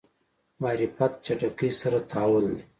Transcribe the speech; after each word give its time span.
معرفت 0.61 1.11
چټکۍ 1.25 1.69
سره 1.81 1.97
تحول 2.11 2.45
دی. 2.53 2.61